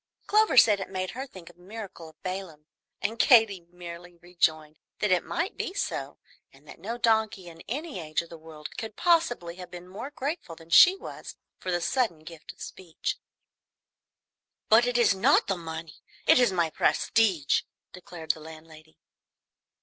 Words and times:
Clover 0.25 0.57
said 0.57 0.79
it 0.79 0.89
made 0.89 1.11
her 1.11 1.27
think 1.27 1.51
of 1.51 1.57
the 1.57 1.61
miracle 1.61 2.09
of 2.09 2.23
Balaam; 2.23 2.65
and 3.03 3.19
Katy 3.19 3.67
merrily 3.71 4.17
rejoined 4.19 4.79
that 4.97 5.11
it 5.11 5.23
might 5.23 5.57
be 5.57 5.75
so, 5.75 6.17
and 6.51 6.67
that 6.67 6.79
no 6.79 6.97
donkey 6.97 7.47
in 7.47 7.61
any 7.69 7.99
age 7.99 8.23
of 8.23 8.29
the 8.29 8.37
world 8.39 8.75
could 8.79 8.95
possibly 8.95 9.57
have 9.57 9.69
been 9.69 9.87
more 9.87 10.09
grateful 10.09 10.55
than 10.55 10.69
was 10.69 10.73
she 10.73 10.97
for 11.59 11.69
the 11.71 11.79
sudden 11.81 12.21
gift 12.23 12.51
of 12.51 12.59
speech. 12.63 13.19
"But 14.69 14.87
it 14.87 14.97
is 14.97 15.13
not 15.13 15.45
the 15.45 15.55
money, 15.55 16.01
it 16.25 16.39
is 16.39 16.51
my 16.51 16.71
prestige," 16.71 17.61
declared 17.93 18.31
the 18.31 18.39
landlady. 18.39 18.97